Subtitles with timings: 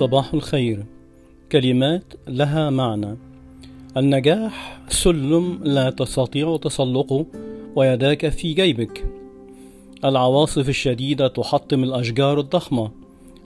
[0.00, 0.84] صباح الخير.
[1.52, 3.16] كلمات لها معنى.
[3.96, 7.26] النجاح سلم لا تستطيع تسلقه
[7.76, 9.04] ويداك في جيبك.
[10.04, 12.90] العواصف الشديدة تحطم الأشجار الضخمة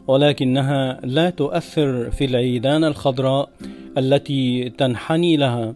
[0.07, 3.51] ولكنها لا تؤثر في العيدان الخضراء
[3.99, 5.75] التي تنحني لها.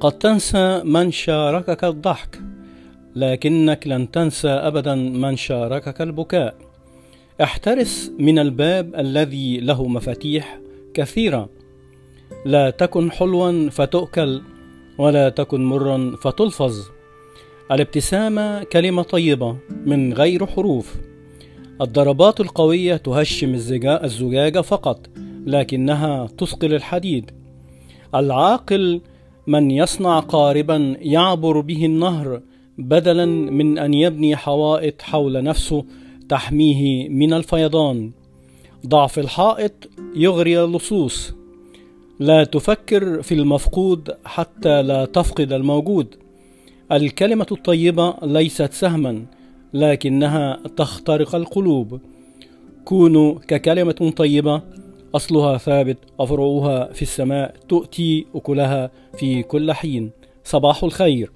[0.00, 2.40] قد تنسى من شاركك الضحك
[3.16, 6.65] لكنك لن تنسى ابدا من شاركك البكاء.
[7.42, 10.60] احترس من الباب الذي له مفاتيح
[10.94, 11.48] كثيرة.
[12.44, 14.42] لا تكن حلوا فتؤكل
[14.98, 16.88] ولا تكن مرا فتلفظ.
[17.72, 20.96] الابتسامة كلمة طيبة من غير حروف.
[21.80, 25.10] الضربات القوية تهشم الزجاج فقط
[25.46, 27.30] لكنها تثقل الحديد.
[28.14, 29.00] العاقل
[29.46, 32.40] من يصنع قاربا يعبر به النهر
[32.78, 35.84] بدلا من أن يبني حوائط حول نفسه
[36.28, 38.10] تحميه من الفيضان.
[38.86, 39.72] ضعف الحائط
[40.16, 41.34] يغري اللصوص.
[42.20, 46.14] لا تفكر في المفقود حتى لا تفقد الموجود.
[46.92, 49.26] الكلمة الطيبة ليست سهما
[49.74, 52.00] لكنها تخترق القلوب.
[52.84, 54.62] كونوا ككلمة طيبة
[55.14, 60.10] أصلها ثابت وفروعها في السماء تؤتي أكلها في كل حين.
[60.44, 61.30] صباح الخير.